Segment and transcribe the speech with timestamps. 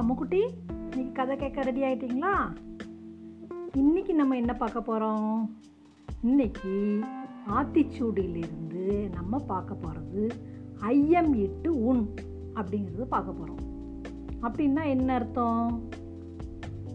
[0.00, 0.48] அம்முக்குட்டி
[0.90, 2.52] இன்னைக்கு கதை கேட்க ரெடி ஆகிட்டிங்களா
[3.72, 5.58] இன்றைக்கி நம்ம என்ன பார்க்க போகிறோம்
[6.22, 7.00] இன்னைக்கு
[7.50, 10.28] ஆத்திச்சூடியிலிருந்து நம்ம பார்க்க போகிறது
[10.80, 12.14] ஐயம் இட்டு உண்
[12.54, 13.58] அப்படிங்கிறது பார்க்க போகிறோம்
[14.42, 15.90] அப்படின்னா என்ன அர்த்தம்?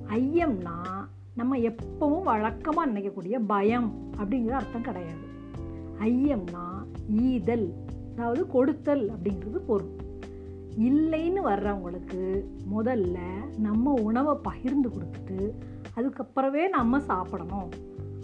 [0.07, 5.25] ஐயம்னா நம்ம எப்பவும் வழக்கமாக நினைக்கக்கூடிய பயம் அப்படிங்கிற அர்த்தம் கிடையாது.
[5.99, 6.65] ஐயம்னா
[7.07, 7.73] ஈதல்
[8.15, 9.95] அதாவது கொடுத்தல் அப்படிங்கிறது பொருள்.
[10.79, 13.17] இல்லைன்னு வர்றவங்களுக்கு முதல்ல
[13.57, 15.51] நம்ம உணவை பகிர்ந்து கொடுத்துட்டு
[15.95, 17.69] அதுக்கப்புறமே நம்ம சாப்பிடணும்.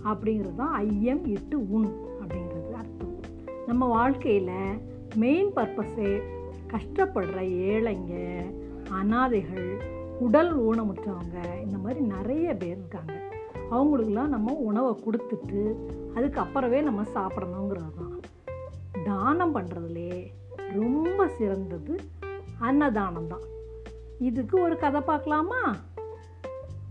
[0.04, 1.90] அப்படிங்கிறது தான் ஐயம் இட்டு உண்
[2.22, 3.20] அப்படிங்கிறது அர்த்தம்.
[3.68, 4.82] நம்ம வாழ்க்கையில்
[5.16, 6.22] மெயின் பர்பஸே
[6.68, 7.38] கஷ்டப்படுற
[7.72, 8.44] ஏழைங்க
[8.90, 9.82] அனாதைகள்
[10.20, 13.14] உடல் ஊனமுற்றவங்க இந்த மாதிரி நிறைய பேர் இருக்காங்க.
[13.70, 15.76] அவங்களுக்கெல்லாம் நம்ம உணவை கொடுத்துட்டு
[16.16, 18.20] அதுக்கப்புறமே நம்ம சாப்பிடணுங்கிறது தான்
[19.04, 20.28] தானம் பண்ணுறதுலே
[20.74, 22.00] ரொம்ப சிறந்தது
[22.62, 23.46] அன்னதானம் தான்.
[24.20, 25.62] இதுக்கு ஒரு கதை பார்க்கலாமா?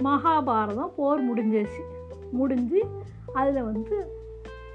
[0.04, 1.82] மகாபாரதம் போர் முடிஞ்சிச்சு
[2.32, 2.80] முடிஞ்சு
[3.32, 3.96] அதில் வந்து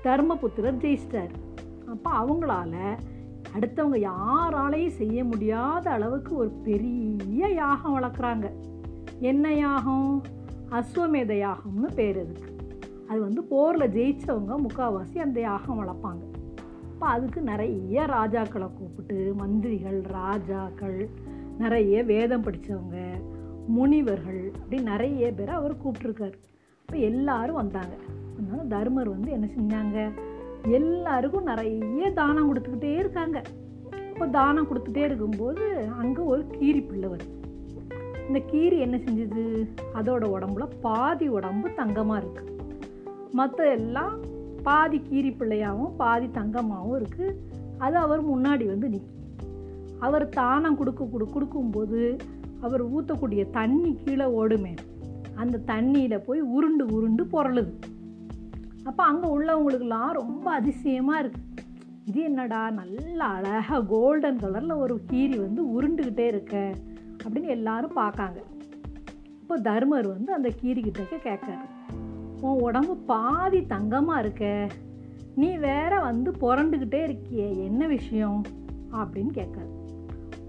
[0.03, 1.33] தர்மபுத்திரர் ஜெயிச்சிட்டார்.
[1.87, 2.75] அப்போ அவங்களால
[3.55, 8.47] அடுத்தவங்க யாராலையும் செய்ய முடியாத அளவுக்கு ஒரு பெரிய யாகம் வளர்க்குறாங்க.
[9.19, 10.21] என்ன யாகம்?
[10.71, 12.49] அஸ்வமேத யாகம்னு பேர் அதுக்கு
[13.09, 16.23] அது வந்து போரில் ஜெயித்தவங்க முக்கால்வாசி அந்த யாகம் வளர்ப்பாங்க.
[16.95, 21.09] அப்போ அதுக்கு நிறைய ராஜாக்களை கூப்பிட்டு மந்திரிகள் ராஜாக்கள்
[21.57, 22.97] நிறைய வேதம் படித்தவங்க
[23.67, 26.37] முனிவர்கள் அப்படி நிறைய பேரை அவர் கூப்பிட்ருக்காரு
[26.81, 27.95] இப்போ எல்லாரும் வந்தாங்க.
[28.37, 29.97] அதனால தர்மர் வந்து என்ன செஞ்சாங்க?
[30.69, 33.41] எல்லாருக்கும் நிறைய தானம் கொடுத்துக்கிட்டே இருக்காங்க.
[34.13, 37.33] இப்போ தானம் கொடுத்துட்டே இருக்கும்போது அங்கே ஒரு கீரி பிள்ளை வருது.
[38.27, 39.67] இந்த கீரி என்ன செஞ்சுது?
[39.93, 42.53] அதோட உடம்புல பாதி உடம்பு தங்கமாக இருக்குது
[43.31, 44.15] மற்ற எல்லாம்
[44.65, 47.35] பாதி கீரி பிள்ளையாகவும் பாதி தங்கமாகவும் இருக்குது
[47.77, 49.13] அது அவர் முன்னாடி வந்து நிற்கும்
[49.99, 51.99] அவர் தானம் கொடுக்க கொடு கொடுக்கும்போது
[52.61, 54.73] அவர் ஊற்றக்கூடிய தண்ணி கீழே ஓடுமே.
[55.35, 57.73] அந்த தண்ணியில் போய் உருண்டு உருண்டு புரளுது
[58.83, 61.43] அப்போ அங்கே உள்ளவங்களுக்கெல்லாம் ரொம்ப அதிசயமாக இருக்குது
[62.05, 66.75] இது என்னடா நல்ல அழகாக கோல்டன் கலரில் ஒரு கீரி வந்து உருண்டுக்கிட்டே இருக்க
[67.23, 68.39] அப்படின்னு எல்லாரும் பார்க்காங்க.
[69.41, 71.65] இப்போ தர்மர் வந்து அந்த கீரிக்கிட்டக்க கேட்காரு.
[72.45, 74.67] உன் உடம்பு பாதி தங்கமாக இருக்க.
[75.35, 78.45] நீ வேற வந்து புரண்டுக்கிட்டே இருக்கியே என்ன விஷயம்?
[78.93, 79.69] அப்படின்னு கேட்காரு.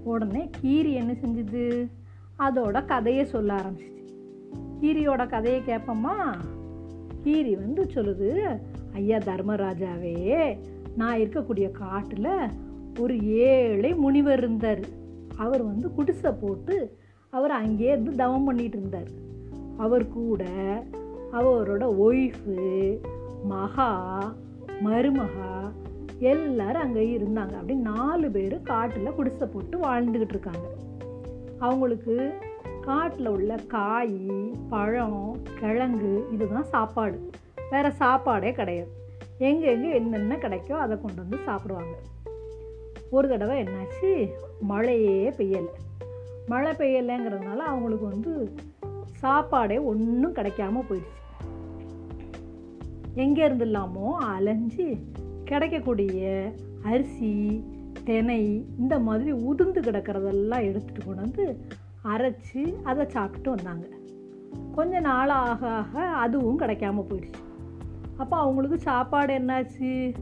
[0.04, 1.90] உடனே கீரி என்ன செஞ்சுது?
[2.38, 4.06] அதோட கதையை சொல்ல ஆரம்பிச்சிச்சு.
[4.80, 6.34] கீரியோட கதையை கேட்போமா?
[7.22, 8.58] கீரி வந்து சொல்லுது
[8.94, 10.58] ஐயா தர்மராஜாவே
[10.96, 12.48] நான் இருக்கக்கூடிய காட்டில்
[12.98, 14.80] ஒரு ஏழை முனிவர் இருந்தார்.
[15.36, 16.96] அவர் வந்து குடிசை போட்டு
[17.30, 19.08] அவர் அங்கேயே இருந்து தவம் பண்ணிட்டு இருந்தார்.
[19.76, 20.44] அவர் கூட
[21.36, 22.56] அவரோட ஒய்ஃபு
[23.44, 23.90] மகா
[24.84, 25.72] மருமகா
[26.18, 27.54] எல்லாரும் அங்கே இருந்தாங்க.
[27.54, 30.68] அப்படி நாலு பேர் காட்டில் குடிசை போட்டு வாழ்ந்துக்கிட்டு இருக்காங்க.
[31.58, 32.32] அவங்களுக்கு
[32.80, 34.18] காட்டில் உள்ள காய்
[34.68, 37.30] பழம் கிழங்கு இதுதான் சாப்பாடு.
[37.70, 38.90] வேறு சாப்பாடே கிடையாது.
[39.38, 41.94] எங்கே என்னென்ன கிடைக்கோ அதை கொண்டு வந்து சாப்பிடுவாங்க.
[43.10, 44.30] ஒரு தடவை என்னாச்சு?
[44.60, 45.74] மழையே பெய்யலை.
[46.46, 48.54] மழை பெய்யலைங்கிறதுனால அவங்களுக்கு வந்து
[49.12, 51.24] சாப்பாடே ஒன்றும் கிடைக்காம போயிடுச்சு.
[53.16, 54.86] எங்கே இருந்துலாமோ அலைஞ்சு
[55.44, 57.64] கிடைக்கக்கூடிய அரிசி
[58.04, 61.44] தினை இந்த மாதிரி உதிர்ந்து கிடக்கிறதெல்லாம் எடுத்துகிட்டு கொண்டு வந்து
[62.04, 63.86] அரைச்சி அதை சாப்பிட்டு வந்தாங்க.
[64.74, 67.42] கொஞ்ச நாள் ஆக ஆக அதுவும் கிடைக்காம போயிடுச்சு.
[68.16, 70.14] அப்போ அவங்களுக்கு சாப்பாடு என்னாச்சு?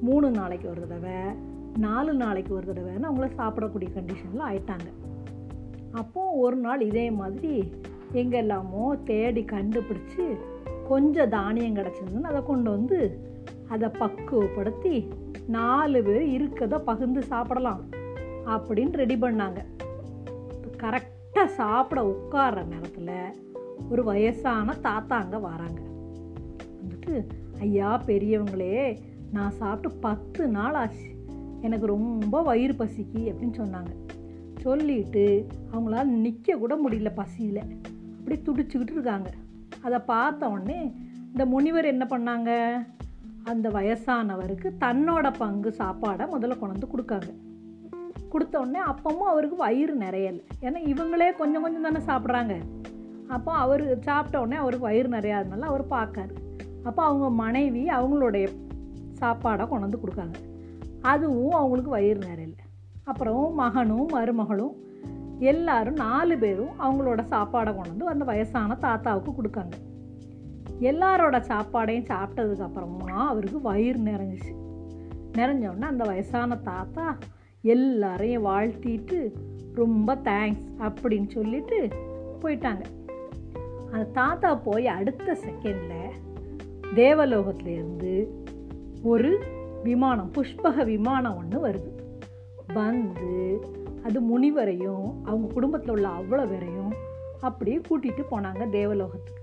[0.00, 1.18] மூணு நாளைக்கு ஒரு தடவை
[1.78, 4.88] நாலு நாளைக்கு ஒரு தடவைன்னு அவங்கள சாப்பிடக்கூடிய கண்டிஷனில் ஆயிட்டாங்க.
[5.92, 7.70] அப்போது ஒரு நாள் இதே மாதிரி
[8.12, 10.26] எங்கெல்லாமோ தேடி கண்டுபிடிச்சி
[10.88, 13.30] கொஞ்சம் தானியம் கிடச்சிருந்துன்னு அதை கொண்டு வந்து
[13.68, 15.08] அதை பக்குவப்படுத்தி
[15.46, 17.80] நாலு பேர் இருக்கதை பகிர்ந்து சாப்பிடலாம்
[18.46, 19.56] அப்படின்னு ரெடி பண்ணாங்க.
[20.76, 23.42] கரெக்டாக சாப்பிட உட்கார்ற நேரத்தில்
[23.90, 25.80] ஒரு வயசான தாத்தா அங்கே வராங்க.
[26.56, 27.26] வந்துட்டு
[27.60, 28.98] ஐயா பெரியவங்களே
[29.32, 31.10] நான் சாப்பிட்டு பத்து நாள் ஆச்சு.
[31.60, 34.20] எனக்கு ரொம்ப வயிறு பசிக்கு அப்படின்னு சொன்னாங்க.
[34.56, 37.62] சொல்லிட்டு அவங்களால நிற்க கூட முடியல பசியில்.
[38.18, 39.30] அப்படி துடிச்சுக்கிட்டு இருக்காங்க.
[39.82, 40.94] அதை பார்த்த உடனே
[41.26, 42.50] இந்த முனிவர் என்ன பண்ணாங்க?
[43.44, 47.30] அந்த வயசானவருக்கு தன்னோட பங்கு சாப்பாடை முதல்ல கொண்டு கொடுக்காங்க.
[48.28, 52.54] கொடுத்த உடனே அப்பமும் அவருக்கு வயிறு நிறையலை ஏன்னா இவங்களே கொஞ்சம் கொஞ்சம் தானே சாப்பிட்றாங்க.
[53.28, 56.34] அப்போ அவர் சாப்பிட்ட உடனே அவருக்கு வயிறு நிறையாதனால அவர் பார்க்காரு.
[56.84, 58.46] அப்போ அவங்க மனைவி அவங்களுடைய
[59.20, 60.34] சாப்பாடை கொண்டு வந்து கொடுக்காங்க.
[61.00, 62.58] அதுவும் அவங்களுக்கு வயிறு நிறையல
[63.04, 64.74] அப்புறம் மகனும் மருமகளும்
[65.38, 69.72] எல்லாரும் நாலு பேரும் அவங்களோட சாப்பாடை கொண்டு வந்து அந்த வயசான தாத்தாவுக்கு கொடுக்காங்க.
[70.80, 74.54] எல்லாரோட சாப்பாடையும் சாப்பிட்டதுக்கு அப்புறமா அவருக்கு வயிறு நிறைஞ்சிச்சு.
[75.32, 77.16] நிறைஞ்ச உடனே அந்த வயசான தாத்தா
[77.62, 79.32] எல்லாரையும் வாழ்த்திட்டு
[79.74, 81.88] ரொம்ப தேங்க்ஸ் அப்படின்னு சொல்லிட்டு
[82.42, 82.84] போயிட்டாங்க.
[83.92, 85.90] அந்த தாத்தா போய் அடுத்த செகண்டில்
[86.94, 88.26] தேவலோகத்திலேருந்து
[89.02, 89.42] ஒரு
[89.82, 92.00] விமானம் புஷ்பக விமானம் ஒன்று வருது.
[92.74, 93.60] வந்து
[94.04, 96.92] அது முனிவரையும் அவங்க குடும்பத்தில் உள்ள அவ்வளோ பேரையும்
[97.40, 99.40] அப்படியே கூட்டிகிட்டு போனாங்க தேவலோகத்துக்கு.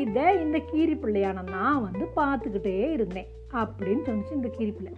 [0.00, 4.92] இதை இந்த கீரி பிள்ளையான நான் வந்து பார்த்துக்கிட்டே இருந்தேன் அப்படின்னு சொன்னிச்சு இந்த கீரி பிள்ளை.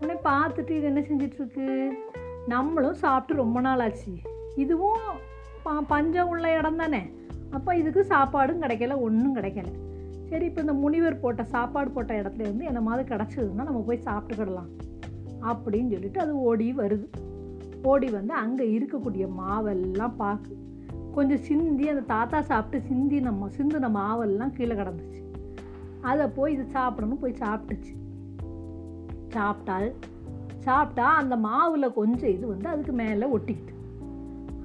[0.00, 1.88] உடனே பார்த்துட்டு இது என்ன செஞ்சிட்ருக்கு?
[2.46, 4.12] நம்மளும் சாப்பிட்டு ரொம்ப நாள் ஆச்சு.
[4.56, 4.98] இதுவும்
[5.62, 7.10] ப பஞ்சம் உள்ள இடம் தானே?
[7.50, 9.66] அப்போ இதுக்கு சாப்பாடும் கிடைக்கல ஒன்றும் கிடைக்கல.
[10.28, 14.70] சரி இப்போ இந்த முனிவர் போட்ட சாப்பாடு போட்ட இடத்துல இருந்து என்ன மாதிரி கிடச்சதுன்னா நம்ம போய் சாப்பிட்டுக்கிடலாம்
[15.42, 17.06] அப்படின்னு சொல்லிட்டு அது ஓடி வருது.
[17.82, 20.54] ஓடி வந்து அங்கே இருக்கக்கூடிய மாவெல்லாம் பார்க்கு
[21.14, 25.22] கொஞ்சம் சிந்தி அந்த தாத்தா சாப்பிட்டு சிந்தி நம்ம சிந்தின மாவெல்லாம் கீழே கிடந்துச்சு.
[26.00, 27.94] அதை போய் இது சாப்பிடணும் போய் சாப்பிட்டுச்சு.
[29.28, 29.94] சாப்பிட்டால்
[30.58, 33.74] சாப்பிட்டா அந்த மாவில் கொஞ்சம் இது வந்து அதுக்கு மேலே ஒட்டிக்கிட்டு.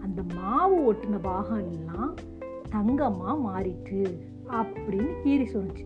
[0.03, 2.15] அந்த மாவு ஒட்டின பாகம் எல்லாம்
[2.69, 4.19] தங்கமாக மாறிட்டு
[4.53, 5.85] அப்படின்னு கீரி சொல்லிச்சு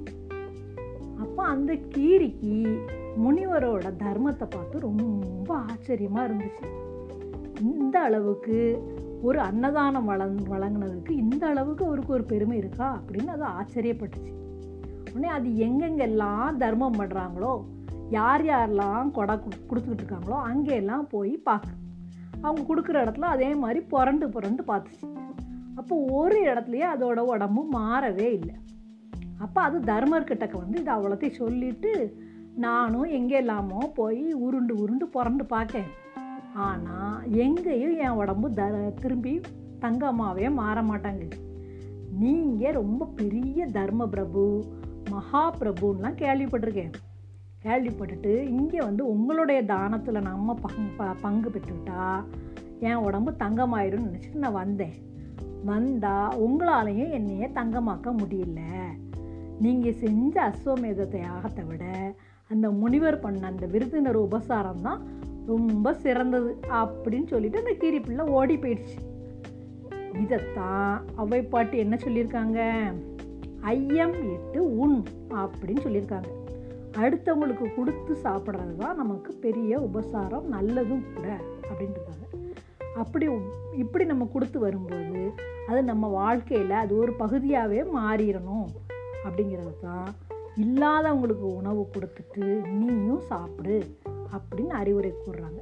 [1.19, 2.79] அப்போ அந்த கீரிக்கு
[3.17, 6.65] முனிவரோட தர்மத்தை பார்த்து ரொம்ப ஆச்சரியமாக இருந்துச்சு.
[7.61, 8.57] இந்த அளவுக்கு
[9.21, 12.99] ஒரு அன்னதானம் வழங் வழங்கினதுக்கு இந்த அளவுக்கு அவருக்கு ஒரு பெருமை இருக்கா?
[12.99, 14.31] அப்படின்னு அது ஆச்சரியப்பட்டுச்சு.
[15.11, 17.63] உடனே அது எங்கெங்கெல்லாம் தர்மம் பண்ணுறாங்களோ
[18.09, 19.39] யார் யாரெல்லாம் கொடை
[19.69, 21.75] கொடுத்துக்கிட்டு இருக்காங்களோ அங்கெல்லாம் போய் பார்க்கு
[22.41, 25.07] அவங்க கொடுக்குற இடத்துல அதே மாதிரி புரண்டு புரண்டு பார்த்துச்சு.
[25.75, 28.55] அப்போ ஒரு இடத்துலையே அதோட உடம்பு மாறவே இல்லை.
[29.39, 32.17] அப்போ அது தர்மர்கிட்டக்க வந்து இது அவ்வளோத்தையும் சொல்லிவிட்டு
[32.55, 35.89] நானும் எங்கே இல்லாமல் போய் உருண்டு உருண்டு புரண்டு பார்க்கேன்.
[36.53, 38.67] ஆனால் எங்கேயும் என் உடம்பு த
[39.01, 39.41] திரும்பி
[39.79, 41.29] தங்கமாகவே மாற மாட்டாங்க.
[42.19, 44.65] நீங்கள் ரொம்ப பெரிய தர்ம பிரபு
[45.09, 46.91] மகா பிரபுன்னெலாம் கேள்விப்பட்டிருக்கேன்.
[47.63, 52.23] கேள்விப்பட்டுட்டு இங்கே வந்து உங்களுடைய தானத்தில் நம்ம பங்கு ப பங்கு பெற்றுக்கிட்டா
[52.79, 54.93] என் உடம்பு தங்கமாயிடும்னு நினச்சிட்டு நான் வந்தேன்.
[55.65, 58.59] வந்தால் உங்களாலையும் என்னையே தங்கமாக்க முடியல.
[59.59, 62.13] நீங்கள் செஞ்ச அஸ்வமேதத்தை ஆகத்தை விட
[62.47, 65.18] அந்த முனிவர் பண்ண அந்த விருந்தினர் உபசாரம் தான்
[65.49, 66.51] ரொம்ப சிறந்தது
[66.81, 68.97] அப்படின்னு சொல்லிட்டு அந்த கீரி பிள்ளை ஓடி போயிடுச்சு.
[70.23, 72.59] இதைத்தான் அவை பாட்டு என்ன சொல்லியிருக்காங்க?
[73.73, 74.97] ஐயம் எட்டு உண்
[75.35, 76.29] அப்படின்னு சொல்லியிருக்காங்க.
[76.99, 81.27] அடுத்தவங்களுக்கு கொடுத்து சாப்பிட்றது தான் நமக்கு பெரிய உபசாரம் நல்லதும் கூட
[81.69, 82.25] அப்படின்ட்டுருக்காங்க
[82.95, 83.25] அப்படி
[83.77, 85.21] இப்படி நம்ம கொடுத்து வரும்போது
[85.67, 88.67] அது நம்ம வாழ்க்கையில் அது ஒரு பகுதியாகவே மாறிடணும்
[89.23, 90.09] அப்படிங்கிறது தான்
[90.57, 92.45] இல்லாதவங்களுக்கு உணவு கொடுத்துட்டு
[92.79, 93.77] நீயும் சாப்பிடு
[94.31, 95.59] அப்படின்னு அறிவுரை கூறுறாங்க.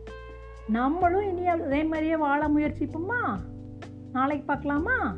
[0.67, 3.39] நம்மளும் இனி அதே மாதிரியே வாழ முயற்சிப்போமா?
[4.11, 5.17] நாளைக்கு பார்க்கலாமா?